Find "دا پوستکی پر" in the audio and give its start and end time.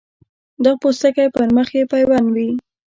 0.63-1.47